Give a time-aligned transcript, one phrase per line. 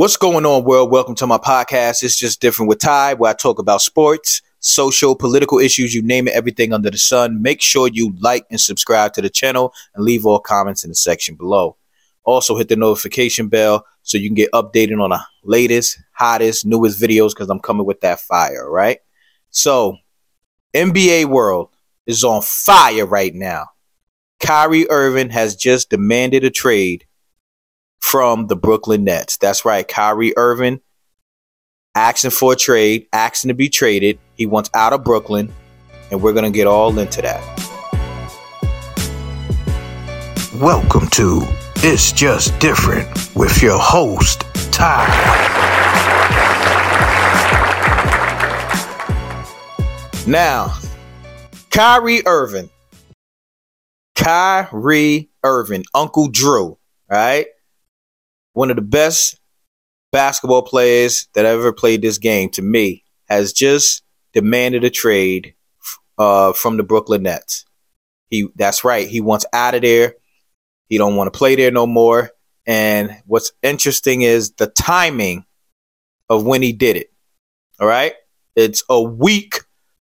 [0.00, 0.90] What's going on, world?
[0.90, 2.02] Welcome to my podcast.
[2.02, 6.26] It's just different with Ty, where I talk about sports, social, political issues, you name
[6.26, 7.42] it, everything under the sun.
[7.42, 10.94] Make sure you like and subscribe to the channel and leave all comments in the
[10.94, 11.76] section below.
[12.24, 16.98] Also, hit the notification bell so you can get updated on the latest, hottest, newest
[16.98, 19.00] videos because I'm coming with that fire, right?
[19.50, 19.98] So,
[20.72, 21.68] NBA world
[22.06, 23.66] is on fire right now.
[24.38, 27.04] Kyrie Irving has just demanded a trade
[28.00, 29.36] from the Brooklyn Nets.
[29.36, 30.80] That's right, Kyrie Irving
[31.94, 34.18] asking for a trade, asking to be traded.
[34.34, 35.52] He wants out of Brooklyn,
[36.10, 37.40] and we're going to get all into that.
[40.60, 41.42] Welcome to
[41.76, 45.06] It's Just Different with your host, Ty.
[50.26, 50.76] Now,
[51.70, 52.70] Kyrie Irving.
[54.14, 57.46] Kyrie Irving, Uncle Drew, right?
[58.60, 59.40] One of the best
[60.12, 64.02] basketball players that ever played this game to me has just
[64.34, 65.54] demanded a trade
[66.18, 67.64] uh, from the Brooklyn Nets.
[68.28, 69.08] He that's right.
[69.08, 70.16] He wants out of there.
[70.90, 72.32] He don't want to play there no more.
[72.66, 75.46] And what's interesting is the timing
[76.28, 77.10] of when he did it.
[77.80, 78.12] All right?
[78.56, 79.60] It's a week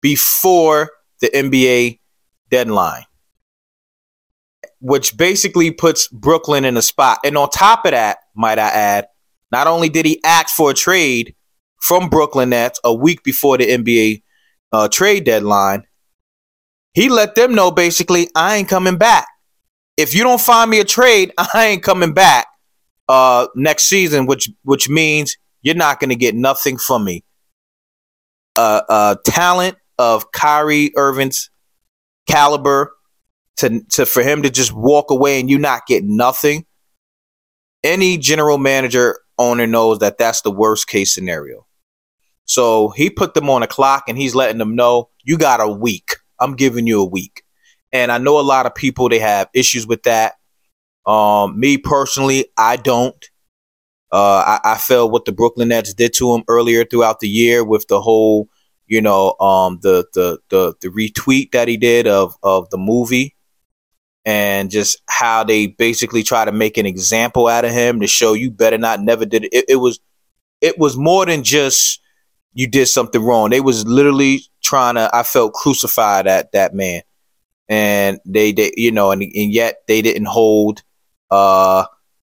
[0.00, 2.00] before the NBA
[2.50, 3.04] deadline
[4.80, 7.18] which basically puts Brooklyn in a spot.
[7.24, 9.06] And on top of that, might I add,
[9.52, 11.34] not only did he ask for a trade
[11.80, 14.22] from Brooklyn Nets a week before the NBA
[14.72, 15.84] uh, trade deadline,
[16.94, 19.28] he let them know basically, I ain't coming back.
[19.96, 22.46] If you don't find me a trade, I ain't coming back
[23.08, 27.24] uh, next season, which which means you're not going to get nothing from me.
[28.56, 31.50] Uh, uh, talent of Kyrie Irving's
[32.28, 32.92] caliber
[33.60, 36.66] to to for him to just walk away and you not get nothing.
[37.84, 41.66] Any general manager owner knows that that's the worst case scenario.
[42.44, 45.68] So he put them on a clock and he's letting them know you got a
[45.68, 46.16] week.
[46.40, 47.42] I'm giving you a week.
[47.92, 50.34] And I know a lot of people they have issues with that.
[51.06, 53.28] Um, me personally, I don't.
[54.12, 57.64] Uh, I, I felt what the Brooklyn Nets did to him earlier throughout the year
[57.64, 58.48] with the whole,
[58.86, 63.36] you know, um, the the the the retweet that he did of of the movie
[64.24, 68.34] and just how they basically try to make an example out of him to show
[68.34, 69.52] you better not never did it.
[69.52, 70.00] It, it was
[70.60, 72.00] it was more than just
[72.52, 73.50] you did something wrong.
[73.50, 75.10] They was literally trying to.
[75.12, 77.02] I felt crucified at that man,
[77.68, 80.82] and they, they you know, and, and yet they didn't hold
[81.30, 81.86] uh,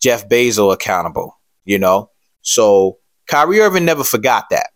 [0.00, 1.38] Jeff Bezos accountable.
[1.64, 2.10] You know,
[2.42, 4.70] so Kyrie Irving never forgot that.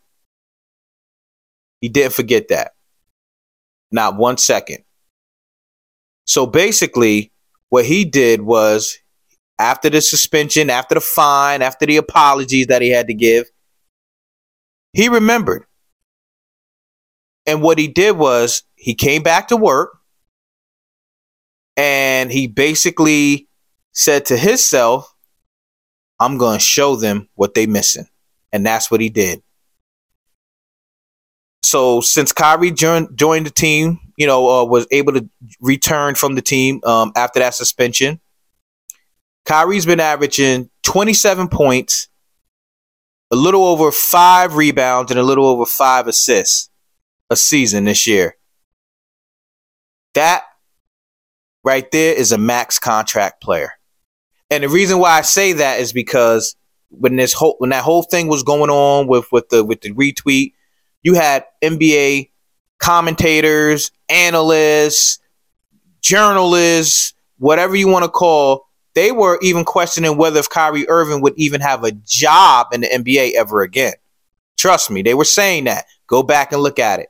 [1.80, 2.72] He didn't forget that.
[3.90, 4.84] Not one second.
[6.24, 7.32] So basically,
[7.68, 8.98] what he did was
[9.58, 13.46] after the suspension, after the fine, after the apologies that he had to give,
[14.92, 15.64] he remembered.
[17.46, 19.98] And what he did was he came back to work
[21.76, 23.48] and he basically
[23.92, 25.14] said to himself,
[26.20, 28.06] I'm going to show them what they missing.
[28.52, 29.42] And that's what he did.
[31.64, 35.28] So since Kyrie joined, joined the team you know, uh, was able to
[35.60, 38.20] return from the team um, after that suspension.
[39.44, 42.08] Kyrie's been averaging 27 points,
[43.30, 46.70] a little over five rebounds, and a little over five assists
[47.30, 48.36] a season this year.
[50.14, 50.44] That
[51.64, 53.72] right there is a max contract player.
[54.50, 56.56] And the reason why I say that is because
[56.90, 59.92] when this whole when that whole thing was going on with with the with the
[59.94, 60.52] retweet,
[61.02, 62.31] you had NBA
[62.82, 65.20] commentators, analysts,
[66.02, 71.34] journalists, whatever you want to call, they were even questioning whether if Kyrie Irving would
[71.36, 73.94] even have a job in the NBA ever again.
[74.58, 75.86] Trust me, they were saying that.
[76.08, 77.08] Go back and look at it.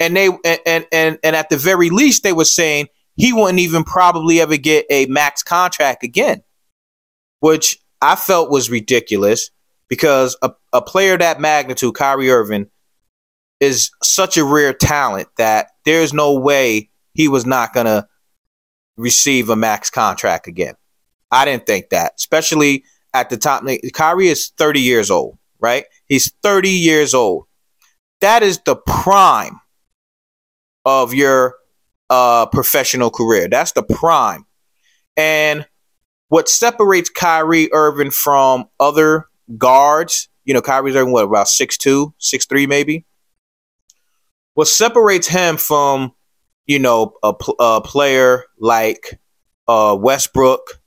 [0.00, 3.84] And they and and and at the very least they were saying he wouldn't even
[3.84, 6.42] probably ever get a max contract again.
[7.38, 9.50] Which I felt was ridiculous
[9.88, 12.68] because a, a player that magnitude, Kyrie Irving,
[13.62, 18.04] is such a rare talent that there's no way he was not going to
[18.96, 20.74] receive a max contract again.
[21.30, 22.82] I didn't think that, especially
[23.14, 23.64] at the top.
[23.92, 25.84] Kyrie is 30 years old, right?
[26.06, 27.46] He's 30 years old.
[28.20, 29.60] That is the prime
[30.84, 31.54] of your
[32.10, 33.46] uh, professional career.
[33.48, 34.44] That's the prime.
[35.16, 35.68] And
[36.30, 42.66] what separates Kyrie Irving from other guards, you know, Kyrie's Irving, what, about 6'2, 6'3
[42.66, 43.06] maybe?
[44.54, 46.12] What separates him from
[46.66, 49.20] you know a, a player like
[49.68, 50.80] uh, Westbrook,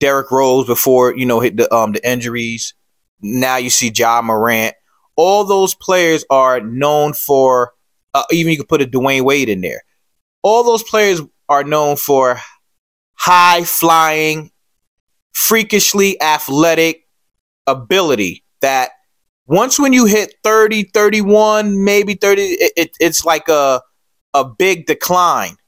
[0.00, 2.74] Derrick Rose before you know hit the um the injuries,
[3.20, 4.74] now you see Ja Morant.
[5.16, 7.72] All those players are known for.
[8.14, 9.82] Uh, even you could put a Dwyane Wade in there.
[10.42, 12.38] All those players are known for
[13.14, 14.50] high flying,
[15.32, 17.08] freakishly athletic
[17.66, 18.90] ability that
[19.52, 23.82] once when you hit 30, 31, maybe 30, it, it, it's like a
[24.32, 25.58] a big decline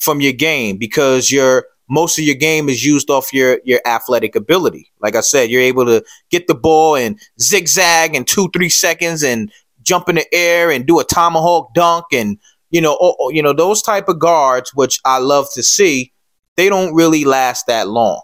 [0.00, 4.34] from your game because your most of your game is used off your your athletic
[4.34, 4.90] ability.
[5.00, 9.22] Like I said, you're able to get the ball and zigzag in two three seconds
[9.22, 9.52] and
[9.82, 12.38] jump in the air and do a tomahawk dunk and
[12.70, 16.12] you know oh, you know those type of guards which I love to see.
[16.56, 18.20] They don't really last that long,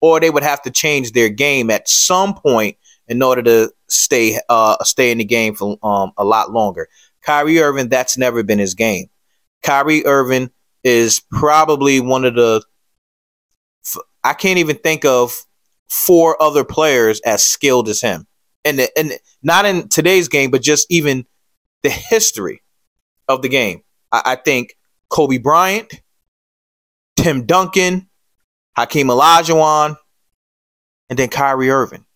[0.00, 2.76] or they would have to change their game at some point
[3.08, 6.88] in order to stay uh stay in the game for um a lot longer.
[7.22, 9.08] Kyrie Irving, that's never been his game.
[9.62, 10.50] Kyrie Irving
[10.82, 12.62] is probably one of the
[14.24, 15.34] I can't even think of
[15.88, 18.26] four other players as skilled as him.
[18.64, 19.12] And and
[19.42, 21.26] not in today's game, but just even
[21.82, 22.62] the history
[23.28, 23.82] of the game.
[24.12, 24.76] I, I think
[25.08, 25.92] Kobe Bryant,
[27.16, 28.08] Tim Duncan,
[28.76, 29.96] Hakeem Olajuwon,
[31.10, 32.06] and then Kyrie Irving.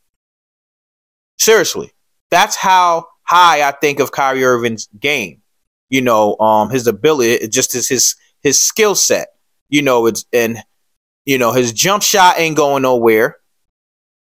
[1.39, 1.93] Seriously,
[2.31, 5.43] that's how high I think of Kyrie Irving's game.
[5.89, 9.29] You know, um, his ability, just as his his skill set.
[9.69, 10.59] You know, it's and
[11.25, 13.39] you know his jump shot ain't going nowhere.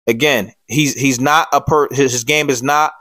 [0.08, 1.88] Again, he's he's not a per.
[1.92, 2.94] His, game is not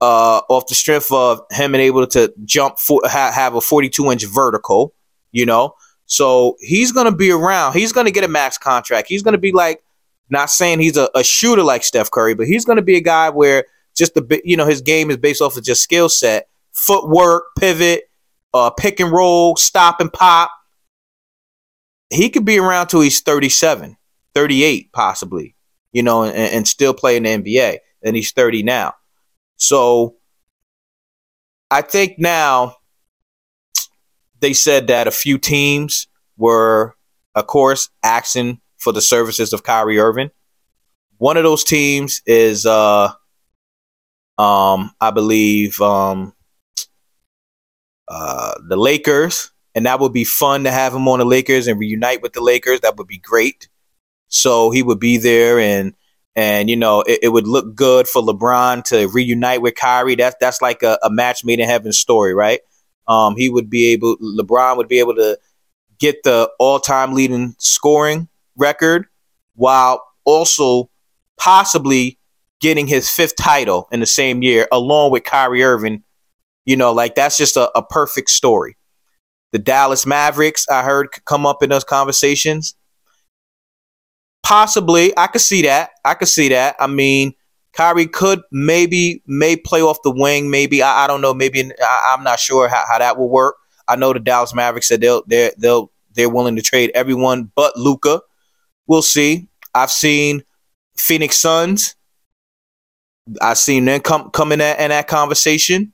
[0.00, 4.10] uh, off the strength of him and able to jump for, ha, have a 42
[4.10, 4.94] inch vertical.
[5.32, 5.74] You know,
[6.06, 7.72] so he's gonna be around.
[7.74, 9.08] He's gonna get a max contract.
[9.08, 9.82] He's gonna be like,
[10.32, 13.30] not saying he's a, a shooter like Steph Curry, but he's gonna be a guy
[13.30, 17.44] where just the you know his game is based off of just skill set, footwork,
[17.58, 18.10] pivot,
[18.54, 20.50] uh, pick and roll, stop and pop.
[22.10, 23.96] He could be around till he's 37,
[24.34, 25.54] 38, possibly,
[25.92, 27.78] you know, and, and still play in the NBA.
[28.02, 28.94] And he's 30 now.
[29.56, 30.16] So
[31.70, 32.76] I think now
[34.40, 36.06] they said that a few teams
[36.36, 36.96] were,
[37.34, 40.30] of course, asking for the services of Kyrie Irving.
[41.18, 43.10] One of those teams is, uh,
[44.38, 46.34] um, I believe, um,
[48.08, 51.78] uh, the Lakers, and that would be fun to have him on the Lakers and
[51.78, 52.80] reunite with the Lakers.
[52.80, 53.68] That would be great.
[54.28, 55.94] So he would be there, and
[56.34, 60.16] and you know it, it would look good for LeBron to reunite with Kyrie.
[60.16, 62.60] That's that's like a, a match made in heaven story, right?
[63.06, 65.38] Um, he would be able, LeBron would be able to
[65.98, 69.06] get the all-time leading scoring record,
[69.54, 70.90] while also
[71.38, 72.18] possibly
[72.60, 76.04] getting his fifth title in the same year, along with Kyrie Irving
[76.64, 78.76] you know, like that's just a, a perfect story.
[79.52, 82.74] The Dallas Mavericks, I heard come up in those conversations.
[84.42, 85.90] Possibly, I could see that.
[86.04, 86.76] I could see that.
[86.78, 87.34] I mean,
[87.72, 90.50] Kyrie could maybe may play off the wing.
[90.50, 91.34] Maybe I, I don't know.
[91.34, 93.56] Maybe I, am not sure how, how that will work.
[93.88, 98.20] I know the Dallas Mavericks said they'll they'll they're willing to trade everyone but Luka.
[98.86, 99.48] We'll see.
[99.74, 100.42] I've seen
[100.96, 101.96] Phoenix Suns.
[103.40, 105.92] I've seen them come come in that in that conversation.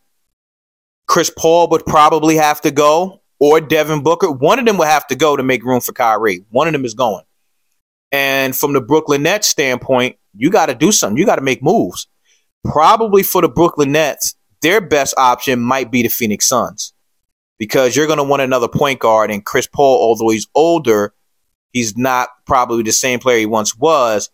[1.06, 4.30] Chris Paul would probably have to go, or Devin Booker.
[4.30, 6.44] One of them would have to go to make room for Kyrie.
[6.50, 7.24] One of them is going.
[8.12, 11.16] And from the Brooklyn Nets standpoint, you got to do something.
[11.18, 12.06] You got to make moves.
[12.64, 16.92] Probably for the Brooklyn Nets, their best option might be the Phoenix Suns
[17.58, 19.30] because you're going to want another point guard.
[19.30, 21.14] And Chris Paul, although he's older,
[21.72, 24.30] he's not probably the same player he once was.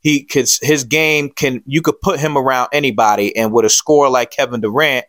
[0.00, 4.10] He could his game can you could put him around anybody, and with a score
[4.10, 5.06] like Kevin Durant,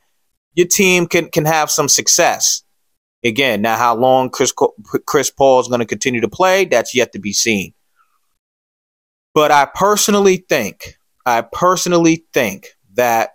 [0.53, 2.63] your team can can have some success.
[3.24, 4.53] Again, now how long Chris
[5.05, 7.74] Chris Paul is going to continue to play, that's yet to be seen.
[9.34, 13.32] But I personally think, I personally think that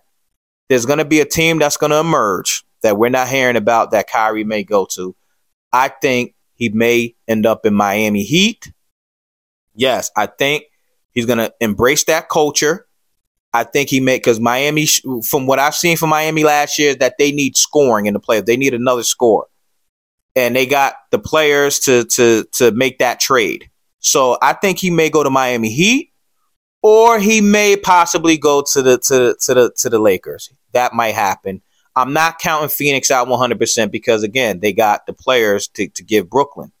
[0.67, 3.91] there's going to be a team that's going to emerge that we're not hearing about
[3.91, 5.15] that Kyrie may go to.
[5.71, 8.71] I think he may end up in Miami Heat.
[9.73, 10.65] Yes, I think
[11.09, 12.85] he's going to embrace that culture.
[13.51, 14.85] I think he made because Miami,
[15.23, 18.19] from what I've seen from Miami last year, is that they need scoring in the
[18.19, 18.45] playoffs.
[18.45, 19.47] They need another score,
[20.35, 23.67] and they got the players to to to make that trade.
[23.97, 26.13] So I think he may go to Miami Heat,
[26.83, 30.51] or he may possibly go to the to to the to the Lakers.
[30.73, 31.63] That might happen.
[31.95, 36.29] I'm not counting Phoenix out 100% because again, they got the players to to give
[36.29, 36.71] Brooklyn.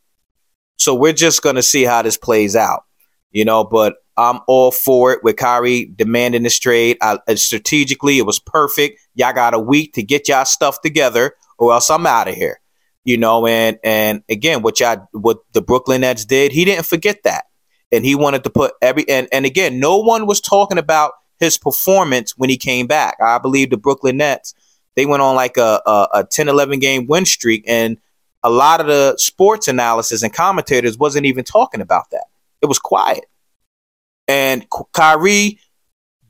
[0.77, 2.85] So we're just gonna see how this plays out,
[3.31, 3.63] you know.
[3.63, 6.97] But I'm all for it with Kyrie demanding this trade.
[7.01, 8.99] I, uh, strategically, it was perfect.
[9.15, 12.59] Y'all got a week to get y'all stuff together, or else I'm out of here.
[13.03, 17.23] You know, and and again, what y'all what the Brooklyn Nets did, he didn't forget
[17.23, 17.45] that,
[17.91, 21.57] and he wanted to put every and and again, no one was talking about his
[21.57, 23.17] performance when he came back.
[23.21, 24.53] I believe the Brooklyn Nets,
[24.95, 27.97] they went on like a, a, a 10, 11 game win streak, and
[28.43, 32.25] a lot of the sports analysis and commentators wasn't even talking about that.
[32.61, 33.25] It was quiet.
[34.27, 35.59] And Kyrie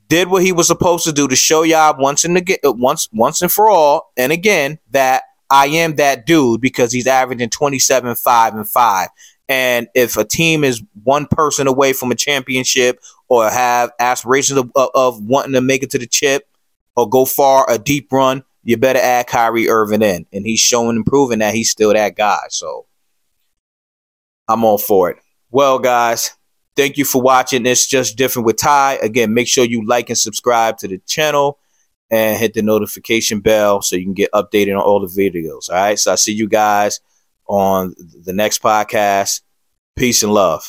[0.08, 3.08] did what he was supposed to do to show y'all once and again, uh, once
[3.12, 8.14] once and for all, and again that I am that dude because he's averaging 27,
[8.14, 9.08] 5, and 5.
[9.48, 14.72] And if a team is one person away from a championship or have aspirations of,
[14.74, 16.48] of, of wanting to make it to the chip
[16.96, 20.26] or go far, a deep run, you better add Kyrie Irving in.
[20.32, 22.40] And he's showing and proving that he's still that guy.
[22.50, 22.86] So
[24.48, 25.18] I'm all for it.
[25.50, 26.32] Well, guys,
[26.76, 27.66] thank you for watching.
[27.66, 28.98] It's just different with Ty.
[29.02, 31.58] Again, make sure you like and subscribe to the channel
[32.10, 35.70] and hit the notification bell so you can get updated on all the videos.
[35.70, 35.98] All right.
[35.98, 37.00] So I see you guys
[37.46, 39.40] on the next podcast.
[39.96, 40.60] Peace and love.